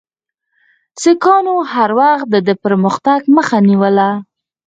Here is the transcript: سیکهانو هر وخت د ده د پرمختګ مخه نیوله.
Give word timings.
سیکهانو 1.01 1.55
هر 1.73 1.89
وخت 1.99 2.27
د 2.29 2.31
ده 2.47 2.53
د 2.57 2.59
پرمختګ 2.63 3.19
مخه 3.35 3.57
نیوله. 3.69 4.09